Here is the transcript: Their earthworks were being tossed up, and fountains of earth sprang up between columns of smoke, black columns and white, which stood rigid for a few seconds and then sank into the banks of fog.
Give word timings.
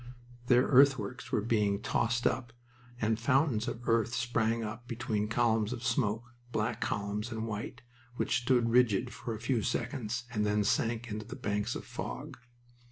Their 0.47 0.63
earthworks 0.63 1.31
were 1.31 1.43
being 1.43 1.79
tossed 1.79 2.25
up, 2.25 2.53
and 2.99 3.19
fountains 3.19 3.67
of 3.67 3.87
earth 3.87 4.15
sprang 4.15 4.63
up 4.63 4.87
between 4.87 5.27
columns 5.27 5.71
of 5.73 5.83
smoke, 5.83 6.33
black 6.51 6.81
columns 6.81 7.31
and 7.31 7.45
white, 7.45 7.83
which 8.15 8.41
stood 8.41 8.69
rigid 8.71 9.13
for 9.13 9.35
a 9.35 9.39
few 9.39 9.61
seconds 9.61 10.23
and 10.31 10.43
then 10.43 10.63
sank 10.63 11.11
into 11.11 11.27
the 11.27 11.35
banks 11.35 11.75
of 11.75 11.85
fog. 11.85 12.39